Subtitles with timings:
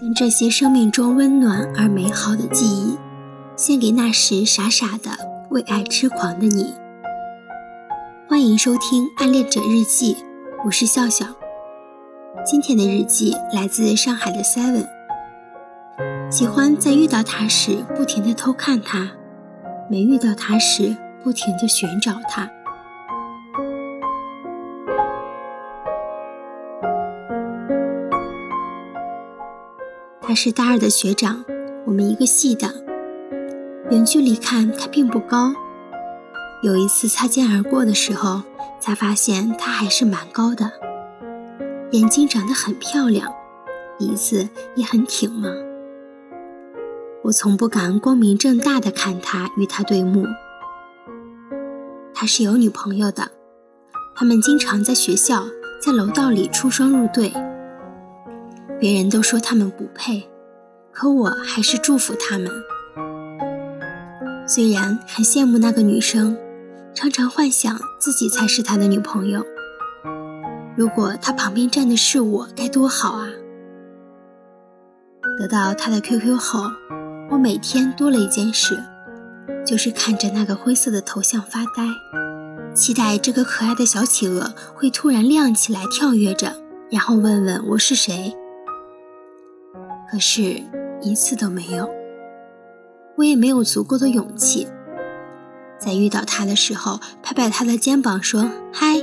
[0.00, 2.96] 将这些生命中温暖而美好的记忆，
[3.54, 5.10] 献给那时傻傻的
[5.50, 6.72] 为爱痴狂的你。
[8.26, 10.14] 欢迎收听《暗恋者日记》，
[10.64, 11.26] 我是笑笑。
[12.46, 14.86] 今天的日记来自上海的 Seven。
[16.30, 19.10] 喜欢在遇到他时不停地偷看他，
[19.90, 22.50] 没遇到他时不停地寻找他。
[30.30, 31.44] 他是大二的学长，
[31.84, 32.72] 我们一个系的。
[33.90, 35.52] 远距离看他并不高，
[36.62, 38.42] 有一次擦肩而过的时候，
[38.78, 40.70] 才发现他还是蛮高的，
[41.90, 43.28] 眼睛长得很漂亮，
[43.98, 45.48] 鼻子也很挺嘛。
[47.24, 50.26] 我从不敢光明正大的看他与他对目。
[52.14, 53.32] 他是有女朋友的，
[54.14, 55.46] 他们经常在学校
[55.84, 57.32] 在楼道里出双入对。
[58.80, 60.26] 别人都说他们不配，
[60.90, 62.50] 可我还是祝福他们。
[64.48, 66.36] 虽然很羡慕那个女生，
[66.94, 69.44] 常常幻想自己才是他的女朋友。
[70.76, 73.28] 如果他旁边站的是我，该多好啊！
[75.38, 76.62] 得到他的 QQ 后，
[77.30, 78.82] 我每天多了一件事，
[79.66, 86.56] 就是看着那个灰色的头像发呆，期待这个可爱的小企鹅会突然亮起来，跳跃着，
[86.90, 88.34] 然后问问我是谁。
[90.10, 90.60] 可是，
[91.00, 91.88] 一次都没有。
[93.16, 94.66] 我也没有足够的勇气，
[95.78, 98.96] 在遇到他的时候，拍拍他的肩膀说：“嗨。”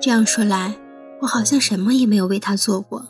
[0.00, 0.76] 这样说来，
[1.20, 3.04] 我好像什么也没有为他做过，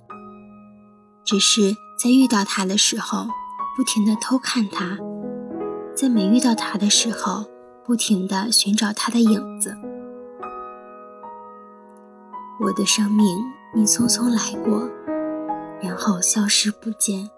[1.25, 3.29] 只是在遇到他的时候，
[3.77, 4.99] 不停的偷看他，
[5.95, 7.45] 在没遇到他的时候，
[7.85, 9.77] 不停的寻找他的影子。
[12.61, 13.25] 我的生命，
[13.73, 14.91] 你匆匆来过。
[15.85, 17.29] 然后消失不见。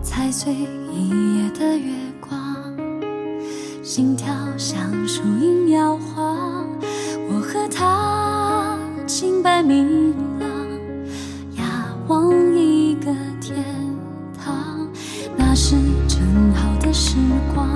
[0.00, 0.54] 踩碎
[0.92, 2.72] 一夜的月光，
[3.82, 6.09] 心跳像树影摇晃。
[9.70, 10.48] 明朗，
[11.54, 11.64] 仰
[12.08, 13.04] 望一个
[13.40, 13.64] 天
[14.36, 14.84] 堂，
[15.36, 15.76] 那是
[16.08, 16.18] 正
[16.52, 17.14] 好的时
[17.54, 17.68] 光，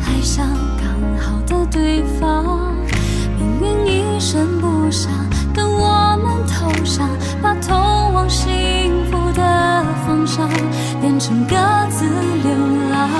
[0.00, 0.46] 爱上
[0.78, 0.88] 刚
[1.20, 2.74] 好的对方，
[3.60, 5.12] 命运一声不响，
[5.54, 7.06] 跟我们头上，
[7.42, 7.76] 把通
[8.14, 8.50] 往幸
[9.10, 10.48] 福的方向
[11.02, 11.54] 变成各
[11.90, 12.06] 自
[12.42, 12.50] 流
[12.90, 13.10] 浪。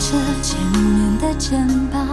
[0.00, 2.08] 着千年的肩膀，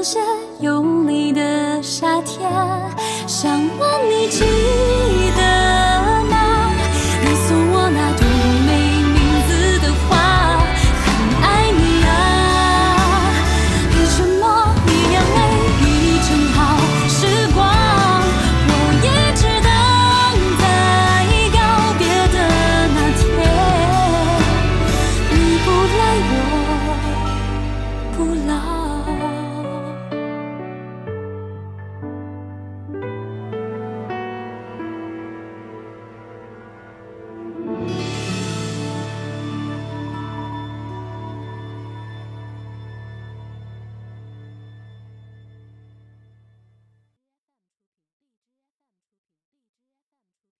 [0.00, 0.18] 感谢
[0.60, 2.50] 有你的夏天。
[3.26, 4.89] 想问你。